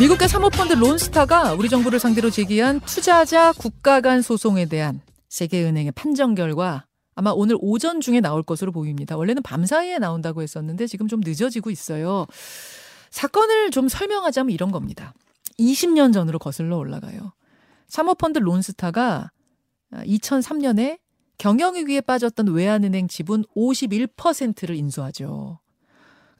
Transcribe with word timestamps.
미국의 0.00 0.26
사모펀드 0.28 0.72
론스타가 0.72 1.52
우리 1.52 1.68
정부를 1.68 1.98
상대로 1.98 2.30
제기한 2.30 2.80
투자자 2.80 3.52
국가 3.52 4.00
간 4.00 4.22
소송에 4.22 4.64
대한 4.64 5.00
세계은행의 5.28 5.92
판정 5.92 6.34
결과 6.34 6.86
아마 7.14 7.30
오늘 7.30 7.56
오전 7.60 8.00
중에 8.00 8.20
나올 8.20 8.42
것으로 8.42 8.72
보입니다. 8.72 9.16
원래는 9.16 9.42
밤 9.42 9.66
사이에 9.66 9.98
나온다고 9.98 10.42
했었는데 10.42 10.86
지금 10.86 11.08
좀 11.08 11.20
늦어지고 11.22 11.70
있어요. 11.70 12.26
사건을 13.10 13.70
좀 13.70 13.88
설명하자면 13.88 14.50
이런 14.50 14.72
겁니다. 14.72 15.12
20년 15.58 16.12
전으로 16.12 16.38
거슬러 16.38 16.78
올라가요. 16.78 17.32
사모펀드 17.88 18.38
론스타가 18.38 19.30
2003년에 19.92 20.98
경영위기에 21.36 22.00
빠졌던 22.00 22.48
외환은행 22.48 23.08
지분 23.08 23.44
51%를 23.54 24.74
인수하죠. 24.74 25.61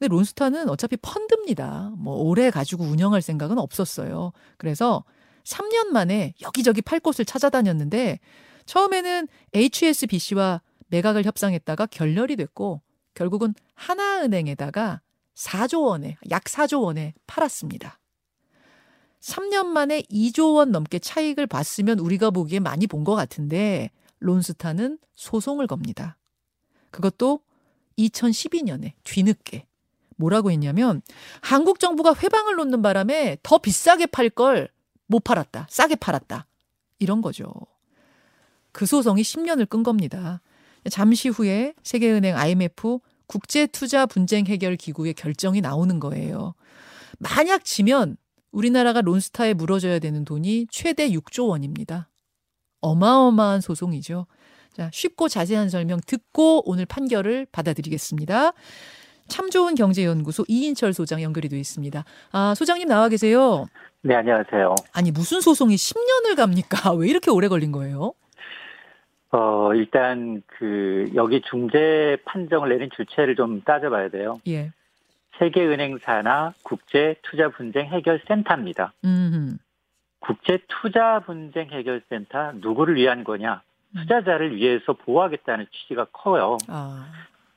근데 0.02 0.16
론스타는 0.16 0.68
어차피 0.68 0.96
펀드입니다. 0.96 1.92
뭐 1.96 2.16
오래 2.16 2.50
가지고 2.50 2.82
운영할 2.82 3.22
생각은 3.22 3.56
없었어요. 3.56 4.32
그래서 4.56 5.04
3년 5.44 5.90
만에 5.90 6.34
여기저기 6.42 6.82
팔 6.82 6.98
곳을 6.98 7.24
찾아다녔는데 7.24 8.18
처음에는 8.66 9.28
HSBC와 9.54 10.60
매각을 10.88 11.24
협상했다가 11.24 11.86
결렬이 11.86 12.34
됐고 12.34 12.82
결국은 13.14 13.54
하나은행에다가 13.76 15.02
4조 15.36 15.84
원에 15.84 16.16
약 16.32 16.44
4조 16.44 16.82
원에 16.82 17.14
팔았습니다. 17.28 18.00
3년 19.20 19.66
만에 19.66 20.02
2조 20.10 20.56
원 20.56 20.72
넘게 20.72 20.98
차익을 20.98 21.46
봤으면 21.46 22.00
우리가 22.00 22.32
보기에 22.32 22.58
많이 22.58 22.88
본 22.88 23.04
것 23.04 23.14
같은데 23.14 23.92
론스타는 24.18 24.98
소송을 25.14 25.68
겁니다. 25.68 26.18
그것도 26.90 27.38
2012년에 28.00 28.94
뒤늦게 29.04 29.68
뭐라고 30.16 30.50
했냐면 30.50 31.02
한국 31.40 31.80
정부가 31.80 32.14
회방을 32.14 32.56
놓는 32.56 32.82
바람에 32.82 33.38
더 33.42 33.58
비싸게 33.58 34.06
팔 34.06 34.30
걸 34.30 34.68
못 35.12 35.22
팔았다. 35.24 35.66
싸게 35.68 35.96
팔았다. 35.96 36.46
이런 36.98 37.20
거죠. 37.20 37.52
그 38.72 38.86
소송이 38.86 39.20
10년을 39.20 39.68
끈 39.68 39.82
겁니다. 39.82 40.40
잠시 40.90 41.28
후에 41.28 41.74
세계은행 41.82 42.36
IMF 42.36 42.98
국제투자 43.26 44.06
분쟁 44.06 44.46
해결 44.46 44.76
기구의 44.76 45.14
결정이 45.14 45.60
나오는 45.60 46.00
거예요. 46.00 46.54
만약 47.18 47.64
지면 47.64 48.16
우리나라가 48.50 49.02
론스타에 49.02 49.54
물어줘야 49.54 49.98
되는 49.98 50.24
돈이 50.24 50.68
최대 50.70 51.10
6조 51.10 51.48
원입니다. 51.48 52.08
어마어마한 52.80 53.60
소송이죠. 53.60 54.26
자, 54.72 54.90
쉽고 54.92 55.28
자세한 55.28 55.68
설명 55.68 56.00
듣고 56.06 56.68
오늘 56.68 56.86
판결을 56.86 57.46
받아드리겠습니다. 57.52 58.52
참 59.28 59.50
좋은 59.50 59.74
경제연구소 59.74 60.44
이인철 60.48 60.92
소장 60.92 61.22
연결이 61.22 61.48
되어 61.48 61.58
있습니다. 61.58 62.04
아, 62.32 62.54
소장님 62.56 62.86
나와 62.88 63.08
계세요. 63.08 63.64
네, 64.02 64.14
안녕하세요. 64.16 64.74
아니, 64.92 65.10
무슨 65.10 65.40
소송이 65.40 65.76
10년을 65.76 66.36
갑니까? 66.36 66.92
왜 66.98 67.08
이렇게 67.08 67.30
오래 67.30 67.48
걸린 67.48 67.72
거예요? 67.72 68.12
어, 69.30 69.72
일단 69.74 70.42
그 70.46 71.10
여기 71.14 71.40
중재 71.42 72.18
판정을 72.24 72.68
내린 72.68 72.90
주체를 72.94 73.34
좀 73.36 73.62
따져봐야 73.62 74.10
돼요. 74.10 74.38
예. 74.48 74.72
세계은행사나 75.38 76.52
국제투자분쟁해결센터입니다. 76.62 78.92
음. 79.04 79.56
국제투자분쟁해결센터 80.20 82.52
누구를 82.56 82.96
위한 82.96 83.24
거냐? 83.24 83.62
투자자를 83.96 84.54
위해서 84.56 84.92
보호하겠다는 84.92 85.66
취지가 85.72 86.08
커요. 86.12 86.58
아. 86.68 87.10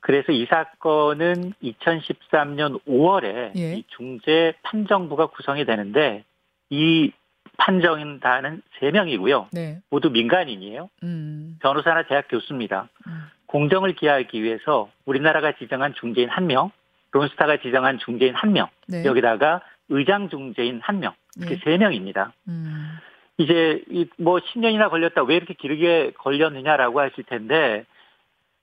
그래서 0.06 0.30
이 0.30 0.46
사건은 0.46 1.52
2013년 1.64 2.80
5월에 2.86 3.58
예. 3.58 3.74
이 3.74 3.84
중재 3.88 4.54
판정부가 4.62 5.26
구성이 5.26 5.64
되는데 5.64 6.22
이 6.70 7.10
판정인단은 7.56 8.62
3명이고요. 8.78 9.48
네. 9.50 9.80
모두 9.90 10.10
민간인이에요. 10.10 10.90
음. 11.02 11.58
변호사나 11.60 12.04
대학 12.04 12.28
교수입니다. 12.28 12.88
음. 13.08 13.22
공정을 13.46 13.96
기하기 13.96 14.40
위해서 14.44 14.88
우리나라가 15.06 15.56
지정한 15.58 15.92
중재인 15.94 16.28
1명, 16.28 16.70
론스타가 17.10 17.56
지정한 17.56 17.98
중재인 17.98 18.34
1명, 18.34 18.68
네. 18.86 19.04
여기다가 19.04 19.60
의장 19.88 20.28
중재인 20.28 20.80
1명, 20.82 21.14
이렇게 21.36 21.54
예. 21.54 21.58
3명입니다. 21.58 22.30
음. 22.46 22.92
이제 23.38 23.82
이뭐 23.90 24.38
10년이나 24.38 24.88
걸렸다 24.88 25.24
왜 25.24 25.34
이렇게 25.34 25.54
길게 25.54 26.12
걸렸느냐라고 26.16 27.00
하실 27.00 27.24
텐데 27.24 27.84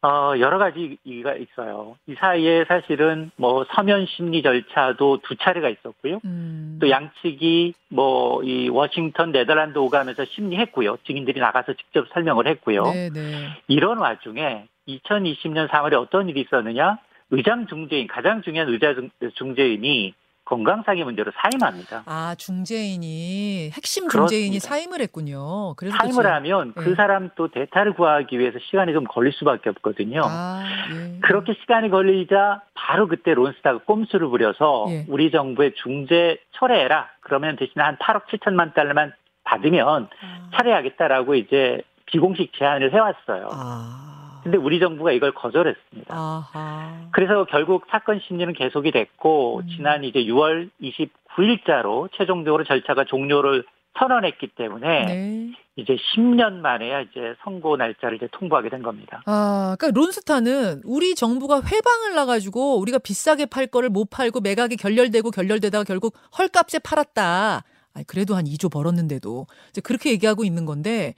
어 0.06 0.34
여러 0.38 0.58
가지 0.58 0.98
이유가 1.06 1.34
있어요. 1.34 1.96
이 2.08 2.14
사이에 2.16 2.66
사실은 2.68 3.32
뭐 3.38 3.66
서면 3.74 4.06
심리 4.06 4.42
절차도 4.42 5.20
두 5.24 5.38
차례가 5.38 5.70
있었고요. 5.70 6.20
음. 6.26 6.78
또 6.82 6.90
양측이 6.90 7.74
뭐 7.90 8.44
이 8.44 8.68
워싱턴 8.68 9.32
네덜란드 9.32 9.78
오가면서 9.78 10.26
심리했고요. 10.26 10.98
증인들이 11.06 11.40
나가서 11.40 11.74
직접 11.74 12.06
설명을 12.14 12.48
했고요. 12.48 12.84
네, 12.84 13.10
네. 13.12 13.48
이런 13.70 14.00
와중에 14.00 14.66
2020년 14.90 15.70
3월에 15.70 15.94
어떤 15.94 16.28
일이 16.28 16.42
있었느냐? 16.42 16.98
의장 17.32 17.66
중재인 17.68 18.08
가장 18.08 18.42
중요한 18.42 18.68
의자 18.70 18.94
중- 18.96 19.10
중재인이 19.36 20.14
건강상의 20.46 21.04
문제로 21.04 21.32
사임합니다. 21.36 22.04
아, 22.06 22.36
중재인이 22.38 23.72
핵심 23.74 24.08
그렇습니다. 24.08 24.30
중재인이 24.30 24.60
사임을 24.60 25.02
했군요. 25.02 25.74
그래서 25.76 25.96
사임을 25.98 26.24
그치. 26.24 26.28
하면 26.28 26.74
그 26.74 26.92
예. 26.92 26.96
사람 26.96 27.30
또 27.36 27.50
대타를 27.50 27.94
구하기 27.94 28.38
위해서 28.38 28.60
시간이 28.70 28.94
좀 28.94 29.06
걸릴 29.06 29.32
수밖에 29.34 29.70
없거든요. 29.70 30.22
아, 30.24 30.64
예. 30.94 31.20
그렇게 31.22 31.54
시간이 31.62 31.90
걸리자 31.90 32.62
바로 32.74 33.08
그때 33.08 33.34
론스타가 33.34 33.80
꼼수를 33.86 34.28
부려서 34.28 34.86
예. 34.90 35.06
우리 35.08 35.32
정부의 35.32 35.74
중재 35.82 36.38
철회해라. 36.52 37.08
그러면 37.22 37.56
대신에 37.56 37.84
한 37.84 37.98
8억 37.98 38.26
7천만 38.28 38.74
달러만 38.74 39.14
받으면 39.46 40.10
아. 40.22 40.50
철회하겠다라고 40.56 41.36
이제 41.36 41.82
비공식 42.06 42.52
제안을 42.58 42.94
해왔어요. 42.94 43.50
아. 43.52 44.13
근데 44.44 44.58
우리 44.58 44.80
정부가 44.80 45.12
이걸 45.12 45.34
거절했습니다. 45.34 46.14
아하. 46.14 47.08
그래서 47.12 47.46
결국 47.46 47.86
사건 47.90 48.20
심리는 48.28 48.54
계속이 48.54 48.92
됐고 48.92 49.62
음. 49.64 49.68
지난 49.70 50.04
이제 50.04 50.20
6월 50.20 50.70
29일자로 50.82 52.10
최종적으로 52.18 52.64
절차가 52.66 53.06
종료를 53.06 53.64
선언했기 53.98 54.48
때문에 54.58 55.06
네. 55.06 55.52
이제 55.76 55.96
10년 55.96 56.54
만에야 56.54 57.02
이제 57.02 57.36
선고 57.44 57.78
날짜를 57.78 58.18
이제 58.18 58.28
통보하게 58.32 58.70
된 58.70 58.82
겁니다. 58.82 59.22
아, 59.26 59.76
그러니까 59.80 60.00
론스타는 60.00 60.82
우리 60.84 61.16
정부가 61.16 61.62
회방을 61.62 62.16
나가지고 62.16 62.80
우리가 62.80 62.98
비싸게 62.98 63.46
팔 63.46 63.68
거를 63.68 63.90
못 63.90 64.10
팔고 64.10 64.42
매각이 64.42 64.78
결렬되고 64.78 65.32
결렬되다가 65.32 65.84
결국 65.84 66.16
헐값에 66.38 66.80
팔았다. 66.80 67.64
아니, 67.94 68.08
그래도 68.08 68.36
한 68.36 68.46
2조 68.46 68.72
벌었는데도 68.72 69.46
이제 69.70 69.82
그렇게 69.82 70.12
얘기하고 70.12 70.44
있는 70.44 70.66
건데 70.66 71.14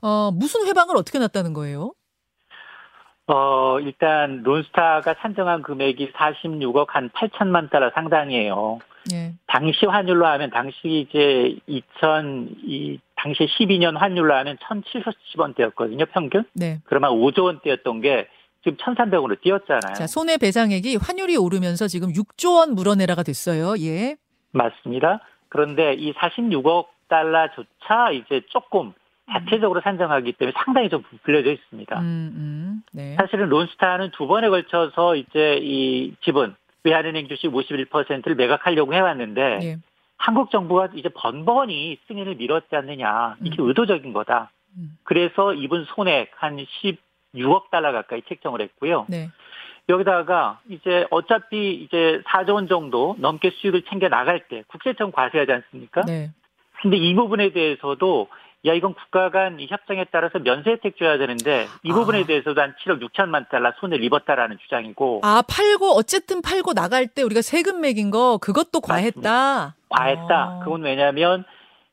어, 0.00 0.30
무슨 0.32 0.66
회방을 0.66 0.96
어떻게 0.96 1.18
놨다는 1.18 1.52
거예요? 1.52 1.92
어, 3.26 3.80
일단 3.80 4.42
론스타가 4.42 5.14
산정한 5.20 5.62
금액이 5.62 6.12
46억 6.12 6.88
한 6.90 7.08
8천만 7.10 7.70
달러 7.70 7.90
상당이에요. 7.94 8.80
예. 9.12 9.32
당시 9.46 9.86
환율로 9.86 10.26
하면 10.26 10.50
당시 10.50 11.06
이제 11.08 11.56
2000, 11.66 12.56
이, 12.64 12.98
당시 13.16 13.46
12년 13.46 13.96
환율로 13.96 14.34
하면 14.34 14.56
1,710원대였거든요, 14.56 16.10
평균. 16.10 16.44
네. 16.54 16.80
그러면 16.84 17.12
5조 17.12 17.44
원대였던 17.44 18.00
게 18.00 18.28
지금 18.62 18.76
1,300원으로 18.78 19.40
뛰었잖아요. 19.40 19.94
자, 19.94 20.06
손해 20.06 20.38
배상액이 20.38 20.96
환율이 20.96 21.36
오르면서 21.36 21.86
지금 21.86 22.12
6조 22.12 22.56
원 22.56 22.74
물어내라가 22.74 23.22
됐어요. 23.22 23.74
예. 23.80 24.16
맞습니다. 24.52 25.20
그런데 25.48 25.94
이 25.94 26.12
46억 26.14 26.86
달러조차 27.08 28.10
이제 28.12 28.42
조금 28.48 28.94
자체적으로 29.30 29.80
산정하기 29.80 30.32
때문에 30.32 30.54
상당히 30.64 30.88
좀 30.88 31.02
부풀려져 31.02 31.52
있습니다. 31.52 32.00
음, 32.00 32.04
음. 32.04 32.82
네. 32.92 33.14
사실은 33.16 33.48
론스타는 33.48 34.10
두 34.10 34.26
번에 34.26 34.48
걸쳐서 34.48 35.16
이제 35.16 35.58
이 35.62 36.14
지분 36.22 36.54
외환은행 36.84 37.28
주식 37.28 37.48
51%를 37.48 38.34
매각하려고 38.34 38.92
해왔는데 38.92 39.58
예. 39.62 39.76
한국 40.18 40.50
정부가 40.50 40.88
이제 40.94 41.08
번번이 41.08 41.98
승인을 42.06 42.36
미뤘지 42.36 42.76
않느냐 42.76 43.36
이게 43.42 43.62
음. 43.62 43.68
의도적인 43.68 44.12
거다. 44.12 44.50
음. 44.76 44.96
그래서 45.04 45.54
이분 45.54 45.86
손액 45.86 46.30
한 46.36 46.58
16억 47.34 47.70
달러 47.70 47.92
가까이 47.92 48.22
책정을 48.28 48.60
했고요. 48.60 49.06
네. 49.08 49.30
여기다가 49.88 50.60
이제 50.68 51.06
어차피 51.10 51.74
이제 51.74 52.22
4조 52.26 52.54
원 52.54 52.68
정도 52.68 53.16
넘게 53.18 53.50
수익을 53.50 53.82
챙겨 53.82 54.08
나갈 54.08 54.40
때 54.48 54.64
국세청 54.68 55.12
과세하지 55.12 55.52
않습니까? 55.52 56.02
네. 56.02 56.30
근데 56.80 56.96
이 56.96 57.14
부분에 57.14 57.50
대해서도 57.52 58.28
야 58.66 58.72
이건 58.72 58.94
국가 58.94 59.30
간 59.30 59.58
이 59.60 59.66
협정에 59.68 60.04
따라서 60.10 60.38
면세 60.38 60.70
혜택 60.70 60.96
줘야 60.96 61.18
되는데 61.18 61.66
이 61.82 61.90
아. 61.90 61.94
부분에 61.94 62.24
대해서도 62.24 62.60
한 62.60 62.74
7억 62.84 63.02
6천만 63.02 63.48
달러 63.48 63.72
손을 63.80 64.02
입었다라는 64.02 64.58
주장이고 64.62 65.20
아, 65.22 65.42
팔고 65.48 65.90
어쨌든 65.92 66.40
팔고 66.42 66.72
나갈 66.74 67.06
때 67.06 67.22
우리가 67.22 67.42
세금 67.42 67.80
매긴 67.80 68.10
거 68.10 68.38
그것도 68.38 68.80
과했다. 68.80 69.74
과했다. 69.90 70.34
아. 70.34 70.60
그건 70.64 70.82
왜냐하면 70.82 71.44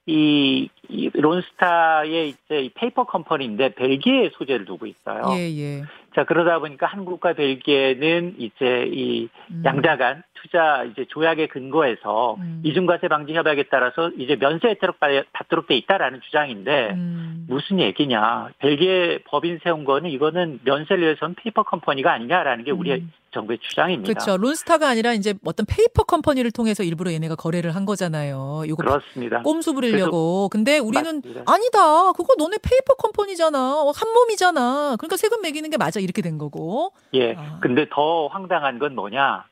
이, 0.07 0.69
이 0.89 1.09
론스타의 1.13 2.29
이제 2.29 2.59
이 2.61 2.69
페이퍼 2.69 3.05
컴퍼니인데 3.05 3.75
벨기에 3.75 4.31
소재를 4.37 4.65
두고 4.65 4.87
있어요. 4.87 5.23
예, 5.35 5.49
예. 5.57 5.83
자 6.15 6.25
그러다 6.25 6.59
보니까 6.59 6.87
한국과 6.87 7.33
벨기에는 7.33 8.35
이제 8.37 8.85
이 8.91 9.29
음. 9.49 9.63
양자간 9.63 10.23
투자 10.33 10.83
이제 10.83 11.05
조약의 11.05 11.47
근거에서 11.47 12.35
음. 12.35 12.61
이중과세 12.65 13.07
방지 13.07 13.33
협약에 13.33 13.63
따라서 13.71 14.09
이제 14.17 14.35
면세 14.35 14.69
혜택을 14.69 15.23
받도록 15.31 15.67
돼 15.67 15.75
있다라는 15.77 16.19
주장인데 16.21 16.91
음. 16.95 17.45
무슨 17.47 17.79
얘기냐? 17.79 18.49
벨기에 18.59 19.19
법인 19.25 19.59
세운 19.63 19.85
거는 19.85 20.09
이거는 20.09 20.59
면세를 20.63 21.03
위해서는 21.03 21.35
페이퍼 21.35 21.63
컴퍼니가 21.63 22.11
아니냐라는 22.11 22.65
게 22.65 22.71
우리 22.71 22.91
음. 22.91 23.11
정부의 23.33 23.59
주장입니다. 23.59 24.13
그렇죠. 24.13 24.37
론스타가 24.37 24.87
아니라 24.87 25.13
이제 25.13 25.33
어떤 25.45 25.65
페이퍼 25.65 26.03
컴퍼니를 26.03 26.51
통해서 26.51 26.83
일부러 26.83 27.11
얘네가 27.11 27.35
거래를 27.35 27.75
한 27.75 27.85
거잖아요. 27.85 28.63
이거 28.65 28.75
그렇습니다. 28.75 29.41
꼼수 29.41 29.73
부리려고. 29.73 30.49
근데 30.49 30.77
우리는 30.77 31.15
맞습니다. 31.15 31.43
아니다. 31.51 32.11
그거 32.13 32.35
너네 32.37 32.57
페이퍼 32.61 32.95
컴퍼니잖아. 32.95 33.57
어, 33.57 33.91
한 33.95 34.13
몸이잖아. 34.13 34.95
그러니까 34.97 35.17
세금 35.17 35.41
매기는 35.41 35.69
게 35.69 35.77
맞아. 35.77 35.99
이렇게 35.99 36.21
된 36.21 36.37
거고. 36.37 36.93
예. 37.13 37.35
아. 37.35 37.59
근데 37.61 37.87
더 37.91 38.27
황당한 38.27 38.79
건 38.79 38.95
뭐냐? 38.95 39.45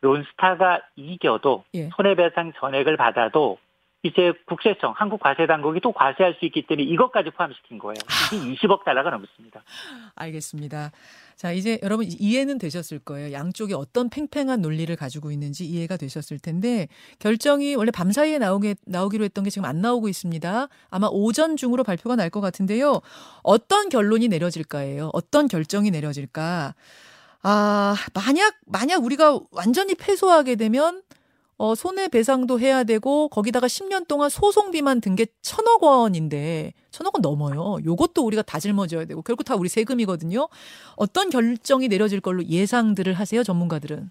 론스타가 0.00 0.80
이겨도 0.96 1.64
예. 1.74 1.88
손해배상 1.96 2.52
전액을 2.58 2.96
받아도 2.96 3.58
이제 4.04 4.32
국세청, 4.46 4.94
한국과세당국이 4.96 5.78
또 5.80 5.92
과세할 5.92 6.34
수 6.40 6.44
있기 6.46 6.66
때문에 6.66 6.82
이것까지 6.88 7.30
포함시킨 7.30 7.78
거예요. 7.78 7.94
이게 8.32 8.54
20억 8.54 8.84
달러가 8.84 9.10
넘습니다. 9.10 9.62
알겠습니다. 10.16 10.90
자, 11.36 11.52
이제 11.52 11.78
여러분 11.84 12.06
이해는 12.08 12.58
되셨을 12.58 12.98
거예요. 12.98 13.32
양쪽이 13.32 13.74
어떤 13.74 14.10
팽팽한 14.10 14.60
논리를 14.60 14.94
가지고 14.96 15.30
있는지 15.30 15.64
이해가 15.66 15.96
되셨을 15.96 16.40
텐데 16.40 16.88
결정이 17.20 17.76
원래 17.76 17.92
밤 17.92 18.10
사이에 18.10 18.38
나오게 18.38 18.74
나오기로 18.86 19.22
했던 19.24 19.44
게 19.44 19.50
지금 19.50 19.66
안 19.66 19.80
나오고 19.80 20.08
있습니다. 20.08 20.68
아마 20.90 21.08
오전 21.08 21.56
중으로 21.56 21.84
발표가 21.84 22.16
날 22.16 22.32
것 22.32 22.40
같은데요. 22.40 23.02
어떤 23.42 23.90
결론이 23.90 24.28
내려질까예요. 24.28 25.10
어떤 25.12 25.48
결정이 25.48 25.90
내려질까? 25.90 26.74
아, 27.42 27.94
만약 28.14 28.54
만약 28.66 29.04
우리가 29.04 29.38
완전히 29.50 29.94
패소하게 29.94 30.56
되면 30.56 31.02
어, 31.62 31.76
손해배상도 31.76 32.58
해야 32.58 32.82
되고 32.82 33.28
거기다가 33.28 33.68
10년 33.68 34.08
동안 34.08 34.28
소송비만 34.28 35.00
든 35.00 35.12
게 35.14 35.26
천억 35.42 35.84
원인데 35.84 36.72
천억 36.90 37.14
원 37.14 37.20
넘어요. 37.22 37.76
요것도 37.84 38.24
우리가 38.24 38.40
다 38.42 38.58
짊어져야 38.58 39.04
되고 39.04 39.20
결국 39.22 39.44
다 39.44 39.54
우리 39.54 39.68
세금이거든요. 39.68 40.48
어떤 40.96 41.28
결정이 41.30 41.86
내려질 41.88 42.20
걸로 42.20 42.42
예상들을 42.42 43.12
하세요, 43.12 43.42
전문가들은? 43.44 44.10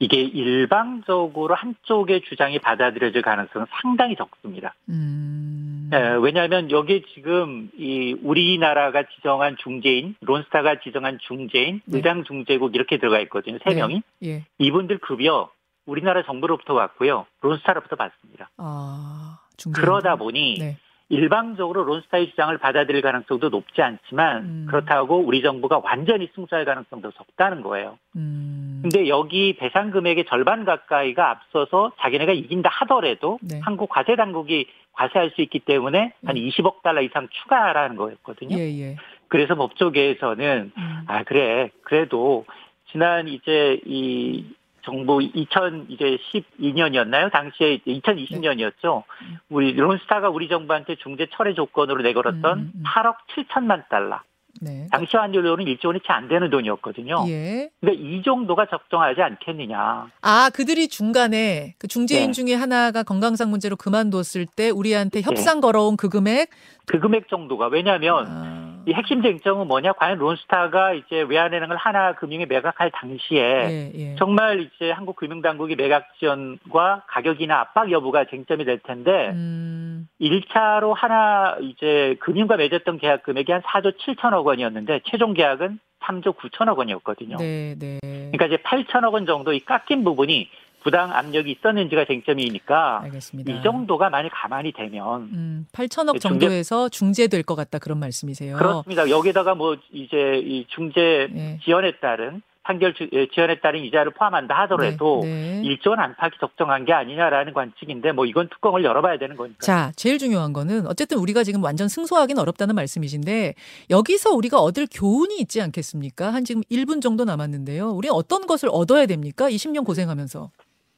이게 0.00 0.20
일방적으로 0.20 1.54
한쪽의 1.54 2.22
주장이 2.28 2.58
받아들여질 2.58 3.22
가능성은 3.22 3.68
상당히 3.80 4.16
적습니다. 4.16 4.74
음. 4.88 5.88
예, 5.94 6.18
왜냐하면 6.20 6.70
여기 6.72 7.04
지금 7.14 7.70
이 7.78 8.16
우리나라가 8.24 9.04
지정한 9.14 9.56
중재인, 9.62 10.16
론스타가 10.20 10.80
지정한 10.80 11.18
중재인, 11.26 11.80
네. 11.84 11.98
의장 11.98 12.24
중재국 12.24 12.74
이렇게 12.74 12.98
들어가 12.98 13.20
있거든요. 13.20 13.58
세 13.64 13.70
네. 13.70 13.76
명이 13.76 14.02
예. 14.24 14.44
이분들 14.58 14.98
급여 14.98 15.50
우리나라 15.86 16.22
정부로부터 16.22 16.74
왔고요, 16.74 17.26
론스타로부터 17.40 17.96
받습니다. 17.96 18.50
아. 18.56 19.38
그러다 19.74 20.16
보니 20.16 20.58
네. 20.58 20.76
일방적으로 21.08 21.84
론스타의 21.84 22.30
주장을 22.30 22.56
받아들일 22.56 23.02
가능성도 23.02 23.50
높지 23.50 23.82
않지만 23.82 24.44
음. 24.44 24.66
그렇다고 24.68 25.18
우리 25.18 25.42
정부가 25.42 25.80
완전히 25.84 26.30
승소할 26.34 26.64
가능성도 26.64 27.12
적다는 27.12 27.60
거예요. 27.60 27.98
음. 28.16 28.80
근데 28.82 29.08
여기 29.08 29.54
배상 29.54 29.90
금액의 29.90 30.24
절반 30.24 30.64
가까이가 30.64 31.30
앞서서 31.30 31.92
자기네가 32.00 32.32
이긴다 32.32 32.70
하더라도 32.72 33.38
네. 33.42 33.60
한국 33.62 33.90
과세 33.90 34.16
당국이 34.16 34.66
과세할 34.92 35.32
수 35.34 35.42
있기 35.42 35.60
때문에 35.60 36.14
한 36.24 36.36
20억 36.36 36.82
달러 36.82 37.02
이상 37.02 37.28
추가라는 37.30 37.96
거였거든요. 37.96 38.56
예, 38.56 38.62
예. 38.80 38.96
그래서 39.28 39.54
법조계에서는 39.54 40.72
음. 40.76 41.04
아 41.06 41.24
그래 41.24 41.70
그래도 41.82 42.46
지난 42.90 43.28
이제 43.28 43.80
이 43.84 44.46
정부 44.84 45.22
2000 45.22 45.86
이제 45.88 46.18
12년이었나요? 46.32 47.30
당시에 47.32 47.78
2020년이었죠. 47.86 49.04
음. 49.22 49.38
우리 49.48 49.72
론스타가 49.72 50.28
우리 50.28 50.48
정부한테 50.48 50.96
중재 50.96 51.26
철회 51.32 51.54
조건으로 51.54 52.02
내걸었던 52.02 52.58
음, 52.58 52.72
음. 52.74 52.82
8억 52.86 53.14
7천만 53.34 53.88
달러. 53.88 54.20
네. 54.60 54.86
당시 54.92 55.16
환율로는 55.16 55.64
1조 55.64 55.86
원이 55.86 56.00
채 56.00 56.12
안 56.12 56.28
되는 56.28 56.50
돈이었거든요. 56.50 57.24
예. 57.28 57.70
그러니까 57.80 58.04
이 58.06 58.22
정도가 58.22 58.66
적정하지 58.66 59.20
않겠느냐. 59.22 60.08
아, 60.20 60.50
그들이 60.54 60.88
중간에 60.88 61.74
그 61.78 61.88
중재인 61.88 62.32
네. 62.32 62.32
중에 62.32 62.54
하나가 62.54 63.02
건강상 63.02 63.50
문제로 63.50 63.76
그만뒀을 63.76 64.46
때 64.54 64.70
우리한테 64.70 65.22
협상 65.22 65.60
걸어온 65.60 65.96
그 65.96 66.08
금액 66.08 66.50
그 66.86 67.00
금액 67.00 67.28
정도가 67.28 67.68
왜냐하면 67.68 68.26
아. 68.28 68.51
이 68.86 68.92
핵심 68.92 69.22
쟁점은 69.22 69.68
뭐냐? 69.68 69.92
과연 69.92 70.18
론스타가 70.18 70.94
이제 70.94 71.22
외환은행을 71.22 71.76
하나 71.76 72.14
금융에 72.14 72.46
매각할 72.46 72.90
당시에 72.90 73.40
예, 73.40 73.92
예. 73.94 74.14
정말 74.16 74.60
이제 74.60 74.90
한국 74.90 75.16
금융당국이 75.16 75.76
매각 75.76 76.08
지원과 76.18 77.04
가격이나 77.08 77.60
압박 77.60 77.90
여부가 77.90 78.24
쟁점이 78.24 78.64
될 78.64 78.78
텐데 78.80 79.30
음. 79.30 80.08
1차로 80.20 80.94
하나 80.94 81.56
이제 81.60 82.16
금융과 82.20 82.56
맺었던 82.56 82.98
계약 82.98 83.22
금액이 83.22 83.52
한 83.52 83.62
4조 83.62 83.96
7천억 83.98 84.44
원이었는데 84.44 85.00
최종 85.04 85.34
계약은 85.34 85.78
3조 86.02 86.36
9천억 86.36 86.78
원이었거든요. 86.78 87.36
네, 87.36 87.76
네. 87.78 87.98
그러니까 88.02 88.46
이제 88.46 88.56
8천억 88.56 89.12
원 89.12 89.26
정도 89.26 89.52
이 89.52 89.60
깎인 89.60 90.02
부분이 90.04 90.48
부당 90.82 91.12
압력이 91.12 91.50
있었는지가 91.52 92.04
쟁점이니까 92.06 93.02
알겠습니다. 93.04 93.52
이 93.52 93.62
정도가 93.62 94.10
만약 94.10 94.30
가만히 94.34 94.72
되면 94.72 95.22
음, 95.32 95.66
8천억 95.72 96.20
중재- 96.20 96.28
정도에서 96.28 96.88
중재될 96.88 97.42
것 97.42 97.54
같다 97.54 97.78
그런 97.78 97.98
말씀이세요. 97.98 98.56
그렇습니다. 98.56 99.08
여기다가 99.08 99.54
뭐 99.54 99.76
이제 99.92 100.40
이 100.44 100.66
중재 100.68 101.28
예. 101.34 101.58
지연에 101.64 101.92
따른 102.00 102.42
판결 102.64 102.94
지연에 103.34 103.58
따른 103.58 103.80
이자를 103.84 104.12
포함한다 104.12 104.54
하더라도 104.62 105.18
네, 105.24 105.60
네. 105.60 105.68
1조 105.68 105.90
원 105.90 105.98
안팎이 105.98 106.30
적정한 106.38 106.84
게 106.84 106.92
아니냐라는 106.92 107.54
관측인데 107.54 108.12
뭐 108.12 108.24
이건 108.24 108.48
뚜껑을 108.50 108.84
열어봐야 108.84 109.18
되는 109.18 109.36
거니까. 109.36 109.58
자, 109.60 109.90
제일 109.96 110.16
중요한 110.18 110.52
거는 110.52 110.86
어쨌든 110.86 111.18
우리가 111.18 111.42
지금 111.42 111.60
완전 111.64 111.88
승소하기는 111.88 112.40
어렵다는 112.40 112.76
말씀이신데 112.76 113.54
여기서 113.90 114.30
우리가 114.30 114.60
얻을 114.60 114.86
교훈이 114.92 115.40
있지 115.40 115.60
않겠습니까? 115.60 116.32
한 116.32 116.44
지금 116.44 116.62
1분 116.70 117.02
정도 117.02 117.24
남았는데요. 117.24 117.88
우리 117.90 118.08
어떤 118.08 118.46
것을 118.46 118.68
얻어야 118.70 119.06
됩니까? 119.06 119.48
이 119.48 119.56
10년 119.56 119.84
고생하면서. 119.84 120.50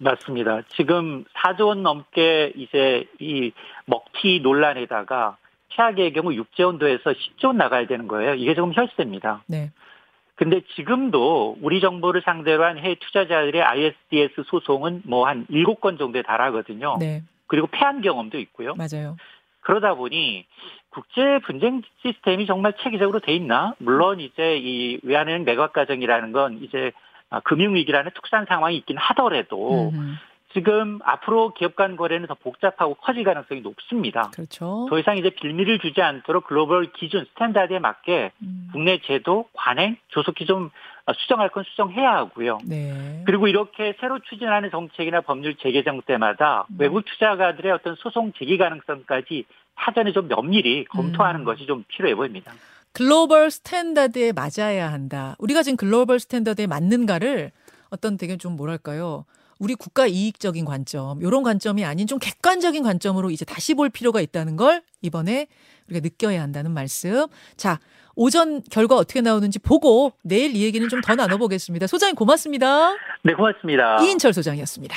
맞습니다. 0.04 0.62
지금 0.76 1.24
4조 1.34 1.68
원 1.68 1.82
넘게 1.82 2.52
이제 2.56 3.06
이 3.18 3.52
먹튀 3.86 4.40
논란에다가 4.42 5.36
최악의 5.70 6.12
경우 6.12 6.30
6조 6.30 6.66
원도에서 6.66 7.10
10조 7.10 7.46
원 7.48 7.56
나가야 7.56 7.86
되는 7.86 8.06
거예요. 8.06 8.34
이게 8.34 8.54
조금 8.54 8.72
혈세입니다. 8.74 9.42
네. 9.46 9.72
근데 10.36 10.60
지금도 10.76 11.58
우리 11.62 11.80
정부를 11.80 12.22
상대로 12.24 12.64
한 12.64 12.76
해외 12.78 12.96
투자자들의 12.96 13.62
ISDS 13.62 14.42
소송은 14.46 15.02
뭐 15.06 15.26
한 15.26 15.46
7건 15.46 15.98
정도에 15.98 16.22
달하거든요. 16.22 16.96
네. 16.98 17.22
그리고 17.46 17.66
패한 17.68 18.00
경험도 18.02 18.38
있고요. 18.38 18.74
맞아요. 18.74 19.16
그러다 19.60 19.94
보니 19.94 20.44
국제 20.90 21.38
분쟁 21.44 21.82
시스템이 22.02 22.46
정말 22.46 22.74
체계적으로 22.80 23.20
돼 23.20 23.34
있나? 23.34 23.74
물론 23.78 24.20
이제 24.20 24.58
이 24.58 24.98
외환은행 25.02 25.44
매각 25.44 25.72
과정이라는 25.72 26.32
건 26.32 26.58
이제 26.62 26.88
아, 26.88 26.94
금융위기라는 27.40 28.12
특수한 28.14 28.46
상황이 28.46 28.76
있긴 28.76 28.96
하더라도 28.96 29.90
음, 29.90 30.16
지금 30.54 31.00
앞으로 31.02 31.52
기업 31.54 31.74
간 31.74 31.96
거래는 31.96 32.28
더 32.28 32.34
복잡하고 32.34 32.94
커질 32.94 33.24
가능성이 33.24 33.60
높습니다. 33.60 34.30
그렇죠. 34.30 34.86
더 34.88 34.98
이상 34.98 35.18
이제 35.18 35.30
빌미를 35.30 35.80
주지 35.80 36.00
않도록 36.00 36.46
글로벌 36.46 36.92
기준 36.92 37.24
스탠다드에 37.24 37.80
맞게 37.80 38.30
음, 38.40 38.68
국내 38.72 38.98
제도, 38.98 39.48
관행, 39.52 39.96
조속히 40.08 40.46
좀 40.46 40.70
수정할 41.12 41.48
건 41.50 41.64
수정해야 41.64 42.14
하고요. 42.14 42.58
네. 42.64 43.22
그리고 43.26 43.48
이렇게 43.48 43.94
새로 44.00 44.20
추진하는 44.20 44.70
정책이나 44.70 45.20
법률 45.22 45.56
재개정 45.56 46.02
때마다 46.02 46.66
음. 46.70 46.76
외국 46.78 47.04
투자가들의 47.04 47.72
어떤 47.72 47.96
소송 47.96 48.32
제기 48.32 48.56
가능성까지 48.56 49.44
사전에 49.76 50.12
좀 50.12 50.28
면밀히 50.28 50.84
검토하는 50.84 51.40
음. 51.40 51.44
것이 51.44 51.66
좀 51.66 51.84
필요해 51.88 52.14
보입니다. 52.14 52.52
글로벌 52.94 53.50
스탠다드에 53.50 54.32
맞아야 54.32 54.90
한다. 54.90 55.34
우리가 55.38 55.62
지금 55.62 55.76
글로벌 55.76 56.20
스탠다드에 56.20 56.66
맞는가를 56.66 57.50
어떤 57.90 58.16
되게 58.16 58.36
좀 58.38 58.56
뭐랄까요? 58.56 59.26
우리 59.58 59.74
국가 59.74 60.06
이익적인 60.06 60.64
관점, 60.64 61.20
이런 61.20 61.42
관점이 61.42 61.84
아닌 61.84 62.06
좀 62.06 62.18
객관적인 62.18 62.82
관점으로 62.82 63.30
이제 63.30 63.44
다시 63.44 63.74
볼 63.74 63.90
필요가 63.90 64.20
있다는 64.20 64.56
걸 64.56 64.82
이번에 65.02 65.48
우리가 65.88 66.02
느껴야 66.02 66.40
한다는 66.42 66.70
말씀. 66.70 67.26
자, 67.56 67.78
오전 68.16 68.62
결과 68.70 68.96
어떻게 68.96 69.20
나오는지 69.20 69.58
보고 69.58 70.12
내일 70.22 70.54
이 70.56 70.62
얘기는 70.62 70.88
좀 70.88 71.00
더 71.02 71.14
나눠보겠습니다. 71.16 71.86
소장님 71.86 72.14
고맙습니다. 72.14 72.92
네, 73.24 73.34
고맙습니다. 73.34 74.02
이인철 74.02 74.32
소장이었습니다. 74.32 74.96